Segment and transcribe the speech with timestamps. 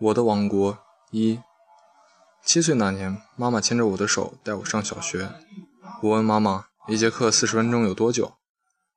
[0.00, 0.78] 我的王国
[1.10, 1.40] 一。
[2.44, 5.28] 七岁那年，妈妈牵着我的手带我上小学。
[6.02, 8.38] 我问妈妈：“一节课四十分钟有多久？”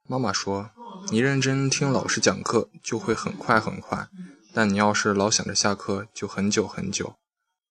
[0.08, 0.70] 妈妈说
[1.12, 4.08] ：“你认真听老师讲课，就会很快很快；
[4.54, 7.16] 但你要是老想着下课，就很久很久。”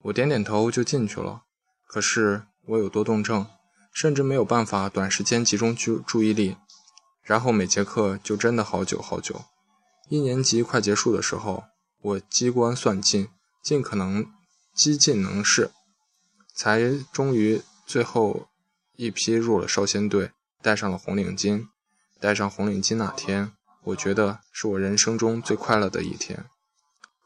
[0.04, 1.44] 我点点头就进去了。
[1.86, 3.46] 可是我有多动症，
[3.92, 6.56] 甚至没有办法短时间集中注注意力，
[7.22, 9.42] 然后每节课就真的好久好久。
[10.08, 11.64] 一年级快结束的时候，
[12.00, 13.28] 我机关算尽，
[13.62, 14.26] 尽可能。
[14.72, 15.72] 激进能事，
[16.54, 16.80] 才
[17.12, 18.48] 终于最后
[18.96, 20.30] 一批入了少先队，
[20.62, 21.66] 戴上了红领巾。
[22.20, 26.46] 戴上红领巾那天，我觉得是我人生中最快乐的一天。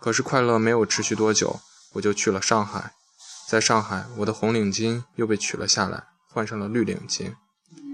[0.00, 1.60] 可是快乐没有持续多久，
[1.92, 2.94] 我就去了上海。
[3.46, 7.34] 在上海，我的红领巾又被取了下来，换上了绿领巾。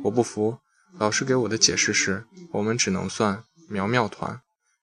[0.04, 0.58] 我不服，
[0.98, 4.40] 老师给我的解释是，我们只能算苗苗团，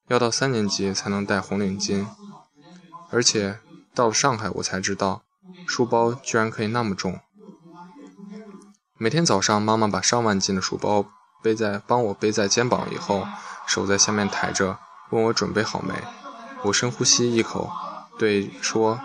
[0.07, 2.05] 要到三年级才能戴红领巾，
[3.09, 3.59] 而且。
[3.95, 5.23] 到了上海，我才知道，
[5.65, 7.19] 书包居然可以那么重。
[8.99, 11.03] 每天早上，妈妈把上万斤的书包
[11.41, 13.25] 背在帮我背在肩膀以后，
[13.65, 14.77] 手在下面抬着，
[15.09, 15.95] 问我准备好没。
[16.65, 17.71] 我深呼吸一口，
[18.19, 19.01] 对说：“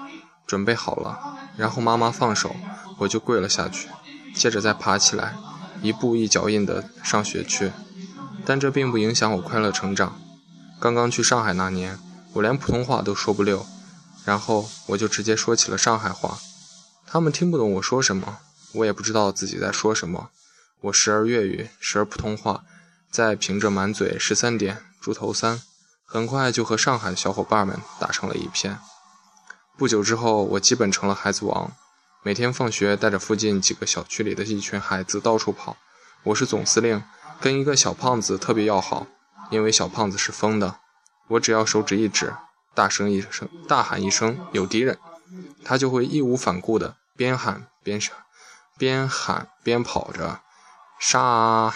[0.46, 2.56] 准备好了。”然后妈妈放手，
[2.98, 3.88] 我就跪了下去，
[4.34, 5.36] 接着再爬起来，
[5.82, 7.72] 一步一脚印的上学去。
[8.44, 10.20] 但这并不影响我快乐成长。
[10.80, 11.98] 刚刚去上海那年，
[12.32, 13.64] 我连普通话都说不溜。
[14.24, 16.38] 然后我就直接说起了上海话，
[17.06, 18.38] 他们听不懂我说什么，
[18.72, 20.30] 我也不知道自己在说什么。
[20.82, 22.62] 我时而粤语，时而普通话，
[23.10, 25.60] 再凭着满嘴十三点、猪头三，
[26.04, 28.78] 很快就和上海的小伙伴们打成了一片。
[29.76, 31.72] 不久之后，我基本成了孩子王，
[32.22, 35.76] 每天放学带着附近几个小区里的一群孩子到处跑。
[36.24, 37.02] 我是总司令，
[37.40, 39.06] 跟一个小胖子特别要好，
[39.50, 40.76] 因为小胖子是疯的，
[41.28, 42.34] 我只要手指一指。
[42.74, 44.98] 大声一声，大喊一声“有敌人”，
[45.64, 48.12] 他就会义无反顾地边喊边杀，
[48.78, 50.40] 边喊边跑着
[50.98, 51.74] 杀，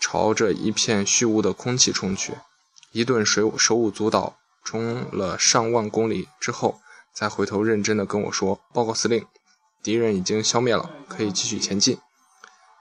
[0.00, 2.38] 朝着一片虚无的空气冲去。
[2.90, 4.37] 一顿手手舞足蹈，
[4.68, 6.78] 冲了上万公里之后，
[7.14, 9.24] 才回头认真的跟我说：“报告司令，
[9.82, 11.96] 敌人已经消灭了，可以继续前进。”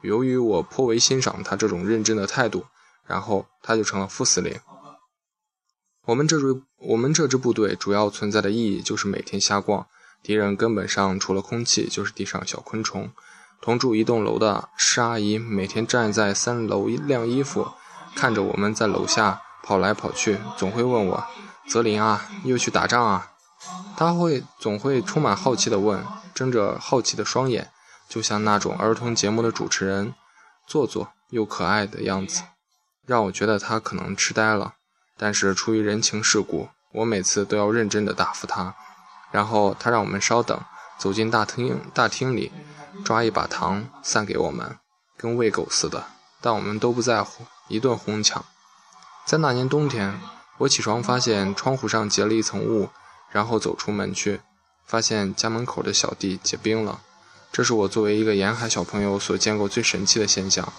[0.03, 2.65] 由于我颇为欣赏他这种认真的态度，
[3.05, 4.59] 然后他就成了副司令。
[6.07, 9.87] 我们这支我们这支部队主要存在的意义就是每天瞎逛，
[10.21, 13.11] 敌人根本上除了空气就是地上小昆虫。
[13.61, 17.71] 同住一栋楼的施阿姨每天站在三楼晾衣服，
[18.15, 21.25] 看着我们在楼下跑来跑去，总会问我
[21.67, 23.31] ：“泽林啊，又去打仗啊？”
[23.97, 27.71] 他会总会充满好奇地问，睁着好奇的双眼，
[28.07, 30.13] 就像那种儿童节目的主持人，
[30.67, 32.43] 做作又可爱的样子，
[33.05, 34.75] 让我觉得他可能痴呆了。
[35.17, 38.75] 但是出于人情世故，我每次都要认真地答复他。
[39.31, 40.61] 然后他让我们稍等，
[40.99, 42.51] 走进大厅，大厅里
[43.03, 44.77] 抓一把糖散给我们，
[45.17, 46.05] 跟喂狗似的。
[46.39, 48.45] 但我们都不在乎，一顿哄抢。
[49.25, 50.19] 在那年冬天，
[50.59, 52.89] 我起床发现窗户上结了一层雾，
[53.31, 54.41] 然后走出门去，
[54.85, 57.01] 发现家门口的小地结冰了。
[57.51, 60.73] 这是我作为一个沿海小朋友所见过最神奇的现象。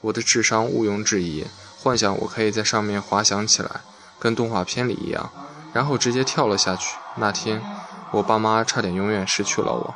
[0.00, 1.46] 我的智商毋庸置疑。
[1.80, 3.82] 幻想我可以在上面滑翔起来，
[4.18, 5.30] 跟动画片里一样，
[5.72, 6.96] 然后直接跳了下去。
[7.16, 7.62] 那天，
[8.10, 9.94] 我爸妈差点永远失去了我。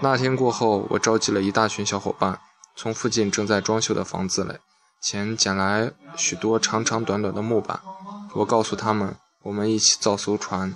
[0.00, 2.38] 那天过后，我召集了一大群小伙伴，
[2.76, 4.56] 从附近正在装修的房子里
[5.00, 7.80] 前捡来许多长长短短的木板。
[8.34, 10.74] 我告诉他们，我们一起造艘船。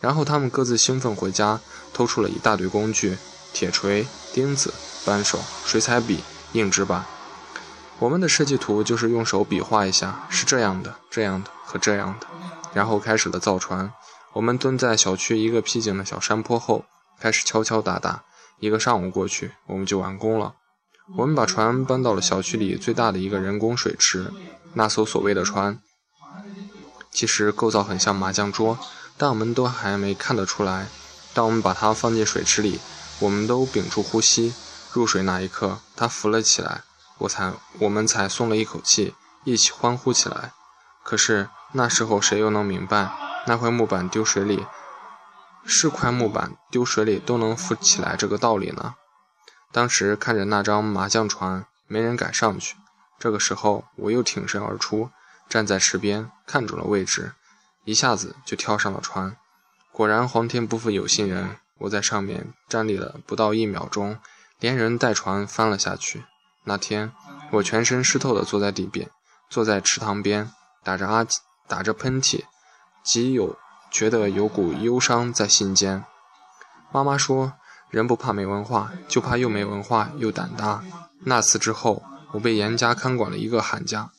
[0.00, 1.60] 然后他们各自兴奋回家，
[1.92, 3.18] 偷出了一大堆工具：
[3.52, 4.72] 铁锤、钉子、
[5.04, 6.20] 扳手、水彩笔、
[6.52, 7.04] 硬纸板。
[7.98, 12.26] 我们的设计图就是用手比划一下，是这样的、这样的和这样的，
[12.72, 13.92] 然后开始了造船。
[14.32, 16.86] 我们蹲在小区一个僻静的小山坡后，
[17.20, 18.24] 开始敲敲打打。
[18.58, 20.54] 一个上午过去，我们就完工了。
[21.16, 24.32] 我们把船搬到了小区里最大的一个人工水池。
[24.74, 25.80] 那艘所谓的船，
[27.10, 28.78] 其实构造很像麻将桌，
[29.16, 30.88] 但我们都还没看得出来。
[31.34, 32.80] 当我们把它放进水池里，
[33.20, 34.54] 我们都屏住呼吸。
[34.92, 36.82] 入水那一刻，它浮了起来。
[37.18, 39.14] 我才，我们才松了一口气，
[39.44, 40.52] 一起欢呼起来。
[41.04, 43.12] 可是那时候谁又能明白，
[43.46, 44.66] 那块木板丢水里，
[45.64, 48.94] 是块木板丢水里都能浮起来这个道理呢？
[49.70, 52.74] 当时看着那张麻将船，没人敢上去。
[53.18, 55.10] 这个时候，我又挺身而出，
[55.50, 57.32] 站在池边，看准了位置，
[57.84, 59.36] 一下子就跳上了船。
[59.90, 64.18] 果然，皇天不负有心人，我在上面站立了不到一秒钟，
[64.60, 66.24] 连人带船翻了下去。
[66.62, 67.12] 那天
[67.50, 69.10] 我全身湿透的坐在地边，
[69.48, 70.52] 坐在池塘边，
[70.84, 71.26] 打着啊
[71.66, 72.44] 打着喷嚏，
[73.02, 73.58] 极有
[73.90, 76.04] 觉得有股忧伤在心间。
[76.92, 77.54] 妈妈说
[77.90, 80.84] ：“人不怕没文化，就怕又没文化又胆大。”
[81.26, 84.12] 那次之后，我被严加看管了一个寒假。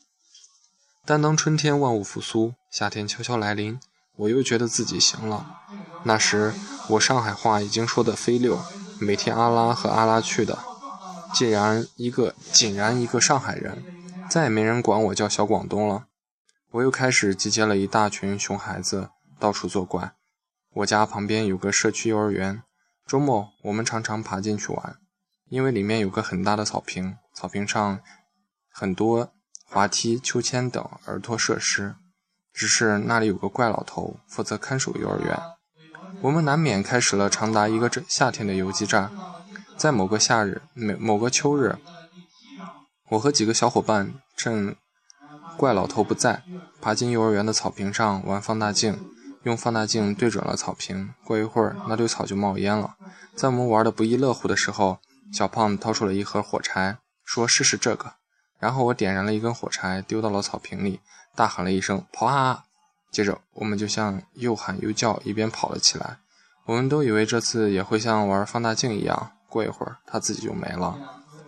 [1.06, 3.80] 但当春天万物复苏，夏天悄悄来临，
[4.16, 5.62] 我又觉得自己行了。
[6.04, 6.54] 那时
[6.90, 8.60] 我上海话已经说得飞溜，
[9.00, 10.60] 每天阿拉和阿拉去的。
[11.34, 13.84] 竟然一个竟然一个上海人，
[14.30, 16.08] 再也没人管我叫小广东了。
[16.72, 19.10] 我又开始集结了一大群熊孩子，
[19.40, 20.14] 到处作怪。
[20.74, 22.64] 我家旁边有个社区幼儿园，
[23.08, 24.98] 周末我们常常爬进去玩，
[25.50, 28.00] 因为里面有个很大的草坪，草坪上
[28.70, 29.34] 很多
[29.72, 31.96] 滑梯、秋千等儿童设施。
[32.54, 35.42] 只是那里有个怪老头负责看守幼儿园，
[36.22, 39.10] 我们难免开始了长达一个夏天的游击战。
[39.78, 41.78] 在某个夏日，某某个秋日，
[43.12, 44.76] 我和几个小伙伴趁
[45.56, 46.44] 怪老头不在，
[46.82, 49.00] 爬进幼儿园的草坪上玩放大镜，
[49.44, 51.14] 用放大镜对准了草坪。
[51.24, 52.96] 过一会儿，那堆草就冒烟了。
[53.38, 55.00] 在我们玩的不亦乐乎的时候，
[55.32, 58.16] 小胖掏出了一盒火柴，说：“试试这个。”
[58.62, 61.02] 然后我点燃了一根火柴，丢到了草坪里，
[61.36, 62.64] 大喊了一声：“跑啊！”
[63.12, 66.20] 接着，我们就像又喊又叫，一边跑了起来。
[66.66, 69.32] 我们都以为这次也会像玩放大镜一样。
[69.50, 70.96] 过一会儿，它自己就没了。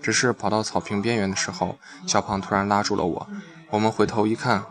[0.02, 1.78] 只是跑到草坪边缘的时候，
[2.08, 3.28] 小胖突然拉住了我。
[3.70, 4.66] 我们回头一看，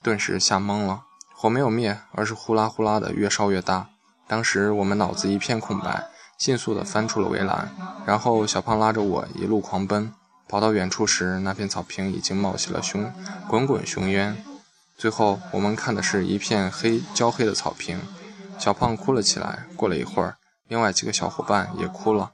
[0.00, 1.02] 顿时吓懵了。
[1.34, 3.88] 火没有灭，而是呼啦呼啦的越烧越大。
[4.28, 6.06] 当时我们脑子一片空白，
[6.38, 7.68] 迅速的翻出了围栏，
[8.06, 10.14] 然后小胖拉着我一路狂奔。
[10.48, 13.12] 跑到远处时，那片草坪已经冒起了熊
[13.48, 14.44] 滚滚熊烟。
[14.96, 18.00] 最后，我们看的是一片黑焦黑的草坪。
[18.58, 19.66] 小胖哭了起来。
[19.74, 20.36] 过了一会儿，
[20.68, 22.32] 另外几个小伙伴也哭了。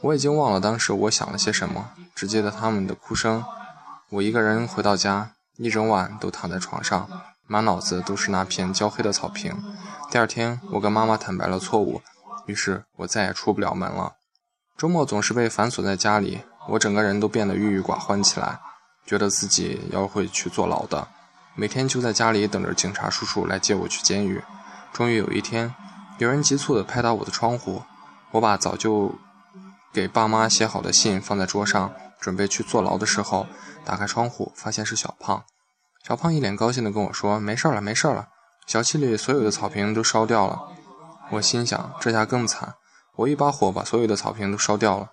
[0.00, 3.44] 我已经忘了当时我想了些什么，只记得他们的哭声。
[4.10, 7.08] 我一个人回到家，一整晚都躺在床上，
[7.46, 9.54] 满脑子都是那片焦黑的草坪。
[10.10, 12.00] 第二天，我跟妈妈坦白了错误，
[12.46, 14.14] 于是我再也出不了门了。
[14.76, 18.60] 周末总是被反锁在家里，我整个人都变得郁郁寡欢起来，
[19.06, 21.08] 觉得自己要会去坐牢的。
[21.54, 24.42] 每天就在家里等着警察叔叔来接我去监狱。
[24.92, 25.74] 终于有一天，
[26.18, 27.82] 有人急促地拍打我的窗户，
[28.32, 29.18] 我把早就。
[29.92, 31.90] 给爸妈写好的信放在桌上，
[32.20, 33.46] 准备去坐牢的时候，
[33.82, 35.42] 打开窗户，发现是小胖。
[36.06, 38.28] 小胖一脸高兴地跟我说：“没事了，没事了，
[38.66, 40.60] 小区里所有的草坪都烧掉了。”
[41.32, 42.74] 我心想，这下更惨，
[43.14, 45.08] 我一把火把所有的草坪都烧掉了。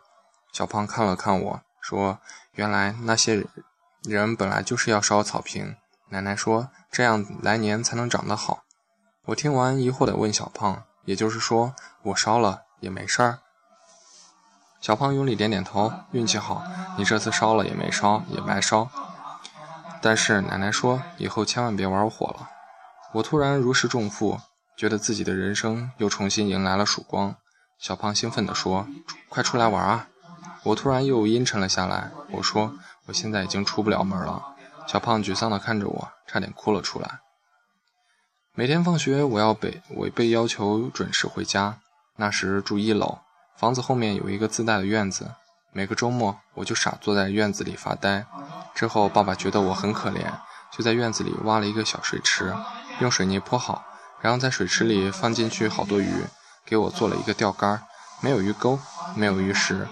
[0.54, 2.20] 小胖看了看我说
[2.54, 3.44] ：“原来那些
[4.04, 5.76] 人本来就是要烧草坪。
[6.10, 8.62] 奶奶说这样来年才能长得好。”
[9.26, 11.74] 我听完疑惑地问小胖：“也就是说，
[12.04, 13.40] 我烧了也没事儿？”
[14.80, 16.62] 小胖用力点点头，运气好，
[16.98, 18.88] 你这次烧了也没烧，也白烧。
[20.02, 22.50] 但是奶奶说，以后千万别玩火了。
[23.14, 24.40] 我突然如释重负，
[24.78, 27.36] 觉得自己的人生又重新迎来了曙光。
[27.80, 28.88] 小胖兴奋地说
[29.30, 30.10] ：“快出来玩啊！”
[30.64, 32.12] 我突然又阴沉了下来。
[32.32, 32.74] 我说
[33.08, 34.56] ：“我现在已经出不了门了。”
[34.88, 37.20] 小胖沮丧地看着我，差点哭了出来。
[38.54, 41.78] 每天放学，我要被我被要求准时回家。
[42.18, 43.20] 那时住一楼。
[43.58, 45.32] 房子后面有一个自带的院子，
[45.72, 48.26] 每个周末我就傻坐在院子里发呆。
[48.76, 50.26] 之后爸爸觉得我很可怜，
[50.72, 52.54] 就在院子里挖了一个小水池，
[53.00, 53.86] 用水泥铺好，
[54.22, 56.26] 然后在水池里放进去好多鱼，
[56.66, 57.84] 给我做了一个钓竿，
[58.20, 58.80] 没有鱼钩，
[59.16, 59.88] 没有鱼食，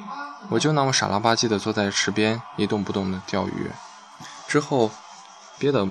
[0.50, 3.72] 我就那么傻了吧唧的坐在池边一动不动的钓鱼。
[4.48, 4.92] 之后
[5.58, 5.88] 憋得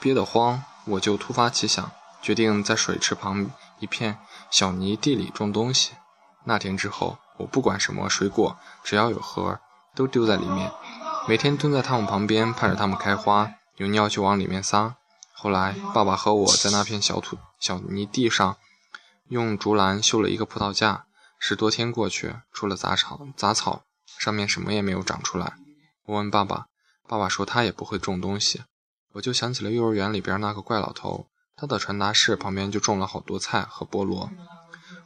[0.00, 1.90] 憋得慌，我就突发奇想，
[2.22, 3.50] 决定在水池旁
[3.80, 4.18] 一片
[4.50, 5.92] 小泥地里种东西。
[6.44, 9.60] 那天之后，我不管什么水果，只要有核，
[9.94, 10.72] 都丢在里面。
[11.26, 14.94] 每天蹲在它们旁边，盼着它们开花，有尿就往里面撒。
[15.34, 18.56] 后来，爸爸和我在那片小土小泥地上，
[19.28, 21.04] 用竹篮修了一个葡萄架。
[21.38, 23.82] 十多天过去，除了杂草，杂草
[24.18, 25.54] 上面什么也没有长出来。
[26.06, 26.66] 我问爸爸，
[27.06, 28.62] 爸爸说他也不会种东西。
[29.12, 34.30] 我就想起了幼儿园里边那个怪老头，他的传达室旁边就种了好多菜和菠萝。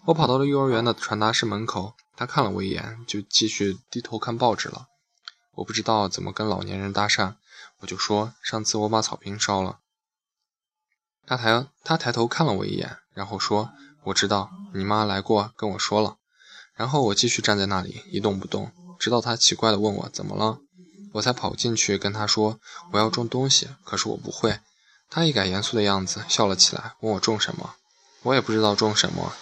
[0.07, 4.87] 我跑到了幼儿园的传达室门口，他看了我一眼，就继续低头看报纸了。
[5.55, 7.35] 我不知道怎么跟老年人搭讪，
[7.81, 9.79] 我就说上次我把草坪烧了。
[11.25, 13.71] 他抬他抬头看了我一眼，然后说
[14.05, 16.17] ：“我知道，你妈来过跟我说了。”
[16.75, 20.59] 然后我继续站在那里一动不动，直到他奇怪地问我怎么了，
[21.15, 22.61] 我才跑进去跟他说
[22.95, 24.61] ：“我要种东西，可是我不会。”
[25.11, 27.75] 他一改严肃的样子，笑了起来，问我种什么。
[28.23, 29.33] 我也不知道种什么。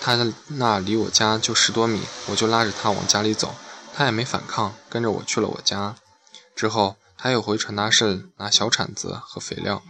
[0.00, 0.16] 他
[0.46, 2.00] 那离我家就十多米，
[2.30, 3.54] 我就拉着他往家里走，
[3.92, 5.94] 他也没反抗，跟着我去了我家。
[6.56, 9.82] 之后，他又回传达室拿小铲子和肥料，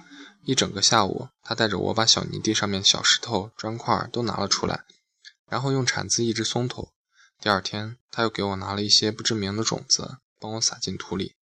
[0.44, 4.80] 一整个下午，他带着我把小泥地上面小石头、砖块都拿了出来，
[5.48, 6.88] 然后用铲子一直松土。
[7.42, 11.34] 第二天，他又给我拿了一些不知名的种子，帮我撒进土里。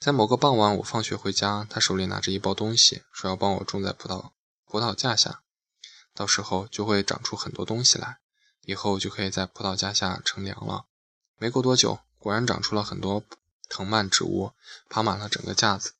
[0.00, 4.30] 在某个傍晚，我放学回家，他手里拿着一包东西，说要帮我种在葡萄
[4.64, 5.42] 葡萄架下，
[6.14, 8.20] 到时候就会长出很多东西来，
[8.64, 10.86] 以后就可以在葡萄架下乘凉了。
[11.36, 13.22] 没过多久，果然长出了很多
[13.68, 14.52] 藤蔓植物，
[14.88, 15.92] 爬满了整个架子。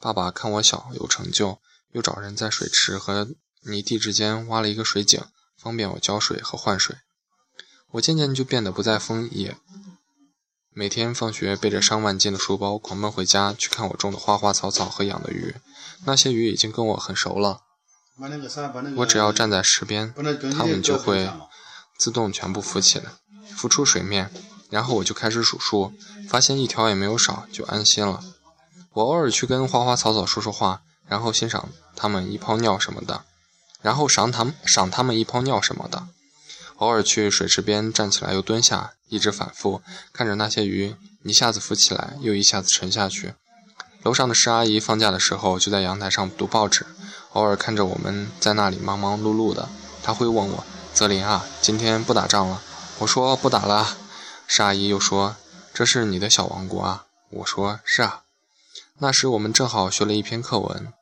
[0.00, 3.28] 爸爸看我小有成就，又找人在水池和
[3.60, 5.22] 泥地之间挖了一个水井，
[5.58, 6.96] 方便我浇水和换水。
[7.92, 9.56] 我渐渐就变得不再疯野，
[10.74, 15.56] 每天放学背着上万斤的书包狂奔回家去看我种的花花草草和养的鱼。
[16.04, 17.62] 那些鱼已经跟我很熟了，
[18.94, 20.12] 我只要站在池边，
[20.52, 21.30] 它们就会
[21.98, 23.12] 自动全部浮起来，
[23.56, 24.30] 浮出水面。
[24.68, 25.94] 然后我就开始数数，
[26.28, 28.22] 发现一条也没有少，就安心了。
[28.92, 33.24] 我偶尔去跟花花草草说说话，然后欣赏它们一泡尿什么的，
[33.80, 36.08] 然后赏它赏它们一泡尿什么的。
[36.78, 39.82] 偶尔去水池边站起来又蹲下，一直反复
[40.12, 43.34] 看着那些鱼，一下子浮起来，又一下子沉下去。
[44.04, 46.86] 楼上的石阿姨放假的时候就在阳台上读报纸，
[47.32, 49.68] 偶尔看着我们在那里忙忙碌碌的，
[50.02, 52.62] 她会问我：“泽林啊，今天不打仗了？”
[53.00, 53.96] 我说：“不打了。”
[54.46, 55.36] 石阿姨又说
[55.74, 58.22] ：“这是你的小王国啊。”我说：“是啊。”
[59.00, 60.92] 那时我们正好学了一篇课文，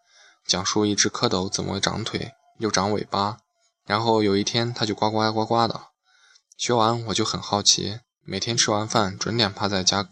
[0.47, 3.37] 讲述一只蝌蚪怎么长腿又长尾巴。
[3.87, 5.81] 然后有一天，它就呱呱呱呱的。
[6.59, 10.09] 学完我就很好奇，每天吃完饭准点趴在家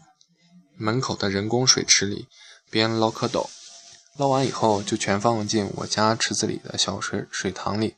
[0.77, 2.27] 门口的人工水池里
[2.69, 3.49] 边捞蝌蚪，
[4.17, 7.95] 捞完以后就全放进我家池子里的小水水塘里，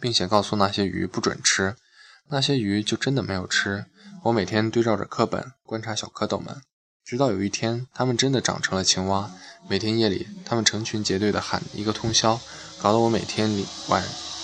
[0.00, 1.76] 并且告诉那些鱼不准吃，
[2.28, 3.86] 那些鱼就真的没有吃。
[4.24, 6.62] 我每天对照着课本观察小蝌蚪们，
[7.04, 9.32] 直到有一天，它们真的长成了青蛙。
[9.68, 12.40] 每天夜里，它们成群结队的喊一个通宵。
[12.80, 14.02] 搞得我每天里晚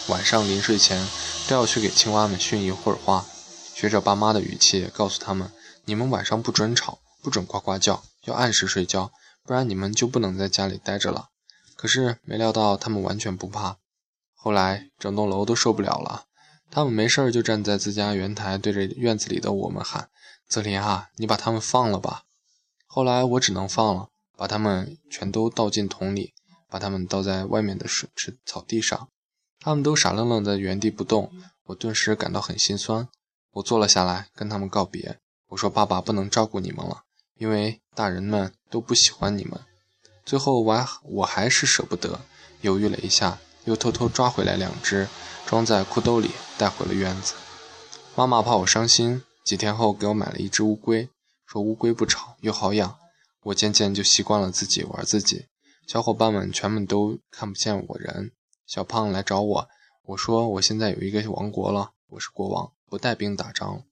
[0.09, 1.07] 晚上临睡前
[1.47, 3.27] 都要去给青蛙们训一会儿话，
[3.75, 5.53] 学着爸妈的语气告诉他们：
[5.85, 9.13] 你们晚上不准吵，不准呱呱叫，要按时睡觉，
[9.45, 11.29] 不然你们就不能在家里待着了。
[11.77, 13.77] 可是没料到他们完全不怕，
[14.35, 16.25] 后来整栋楼都受不了了，
[16.71, 20.09] 他们没事儿就站在自家阳台对着院子里的我们喊
[20.49, 22.23] ：“泽林啊，你把他们放了吧。”
[22.89, 26.33] 后来我只能放了，把他们全都倒进桶里。
[26.71, 29.09] 把他们倒在外面的水池草地上，
[29.61, 31.33] 他们都傻愣愣的原地不动，
[31.65, 33.09] 我顿时感到很心酸。
[33.53, 35.19] 我坐了下来，跟他们告别。
[35.49, 37.03] 我说：“爸爸不能照顾你们了，
[37.39, 39.61] 因为大人们都不喜欢你们。”
[40.25, 42.21] 最后，我还我还是舍不得，
[42.61, 45.09] 犹豫了一下，又偷偷抓回来两只，
[45.47, 47.35] 装在裤兜里带回了院子。
[48.15, 51.09] 妈妈怕我伤心，几天后给我买了一只乌龟，
[51.47, 52.97] 说乌龟不吵又好养。
[53.45, 55.47] 我渐渐就习惯了自己玩自己。
[55.87, 58.33] 小伙伴们全部都看不见我人。
[58.69, 59.69] 小胖来找我，
[60.03, 63.83] 我说我现在有一个王国了，我是国王，不带兵打仗。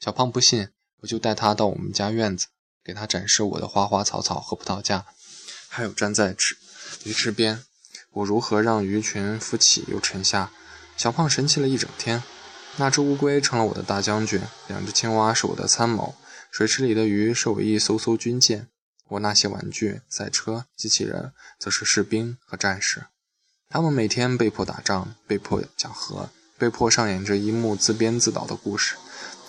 [0.00, 2.48] 小胖不信，我就带他到我们家院子，
[2.82, 5.06] 给他展示我的花花草草和葡萄架，
[5.68, 6.56] 还有站在池
[7.04, 7.62] 鱼池边，
[8.10, 10.50] 我如何让鱼群浮起又沉下。
[10.96, 12.24] 小胖神气了一整天。
[12.78, 16.16] 那只乌龟成了我的大将军，两只青蛙是我的参谋，
[16.50, 18.68] 水池里的鱼是我一艘艘军舰。
[19.06, 23.06] 我那些玩具、赛车、机器人，则是士兵和战士。
[23.68, 28.96] 他们每天被迫打仗，被迫讲和，被迫上演着一幕自编自导的故事。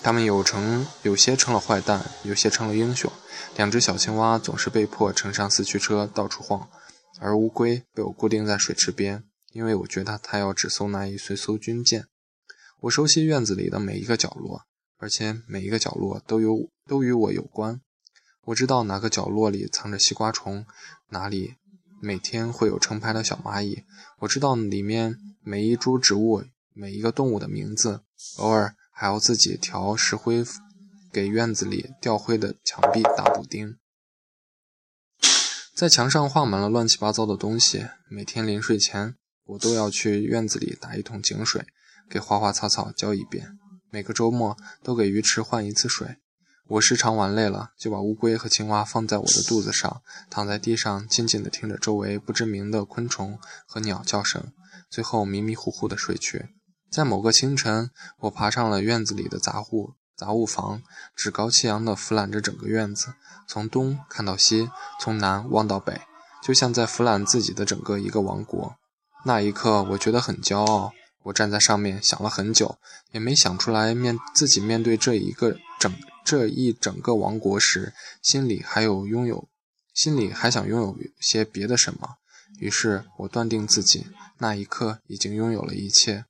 [0.02, 3.10] 他们有成，有些成了坏蛋，有些成了英雄。
[3.56, 6.68] 两只小青蛙总是被迫乘上四驱车到处晃，
[7.20, 12.06] 而乌龟被我固定在水池边，因为我觉得它要只搜那一艘艘军舰。
[12.80, 14.62] 我熟悉院子里的每一个角落，
[14.98, 17.80] 而且每一个角落都有都与我有关。
[18.46, 20.66] 我知道哪个角落里藏着西瓜虫，
[21.10, 21.54] 哪里
[22.00, 23.84] 每天会有成排的小蚂蚁。
[24.20, 28.02] 我知道里面每一株植物、每一个动物的名字。
[28.38, 30.44] 偶尔还要自己调石灰，
[31.12, 33.76] 给院子里掉灰的墙壁打补丁。
[35.74, 37.86] 在墙上画满了乱七八糟的东西。
[38.08, 39.14] 每天临睡前，
[39.44, 41.64] 我都要去院子里打一桶井水，
[42.10, 43.58] 给花花草草浇一遍。
[43.90, 46.16] 每个周末都给鱼池换一次水。
[46.68, 54.52] 我时常玩累了，就把乌龟和青蛙放在我的肚子上，躺在地上，静静地听着周围不知名的昆虫和鸟叫声，
[54.90, 56.50] 最后迷迷糊糊地睡去。
[56.90, 60.82] 在某个清晨，我爬上了院子里的杂物杂物房，
[61.16, 63.14] 趾高气扬地俯览着整个院子，
[63.46, 64.70] 从东看到西，
[65.00, 66.02] 从南望到北，
[66.42, 68.76] 就像在俯览自己的整个一个王国。
[69.24, 70.92] 那一刻，我觉得很骄傲。
[71.28, 72.78] 我站在上面想了很久，
[73.12, 75.94] 也没想出来面自己面对这一个整
[76.24, 77.92] 这一整个王国时，
[78.22, 79.48] 心里还有拥有，
[79.92, 82.16] 心里还想拥有些别的什么。
[82.58, 84.06] 于是我断定自己
[84.38, 86.24] 那一刻已经拥有了一切。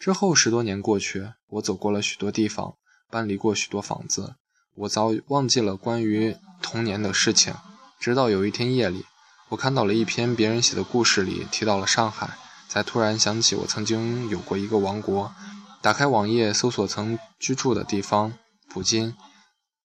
[0.00, 2.74] 之后十多年过去，我走过了许多地方，
[3.08, 4.34] 搬离过许多房子，
[4.74, 7.54] 我早忘记了关于童年的事情。
[8.00, 9.06] 直到有一天夜里，
[9.50, 12.36] 我看到了一篇别人写的故事里提到了上海。
[12.72, 15.34] 才突然想起，我曾经有过一个王国。
[15.82, 18.32] 打开网页，搜索曾居住的地方：
[18.70, 19.14] 普金、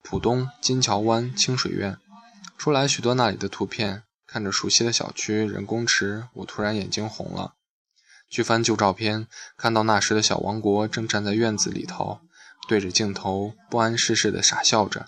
[0.01, 1.97] 浦东、金桥湾、清水苑。
[2.57, 7.55] 出来许多那里的图片，看着熟悉的小区、人工池，我突然眼睛红了。
[8.29, 9.27] 去翻旧照片，
[9.57, 12.21] 看到那时的小王国正站在院子里头，
[12.69, 15.07] 对着镜头不谙世事的傻笑着。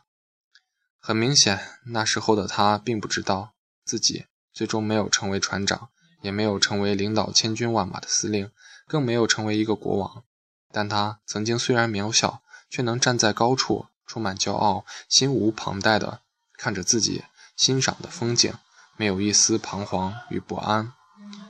[1.00, 3.54] 很明显，那时候的他并不知道
[3.86, 5.88] 自己最终没有成为船长。
[6.22, 8.52] 也没有成为领导千军万马的司令，
[8.88, 10.24] 更没有成为一个国王。
[10.72, 16.22] 但他曾经虽然渺小，却能站在高处，充满骄傲，心无旁贷的
[16.58, 17.24] 看着自己
[17.56, 18.54] 欣赏的风景，
[18.98, 20.94] 没有一丝彷徨与不安，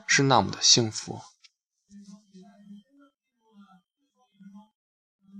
[0.06, 1.20] 是那么的幸福。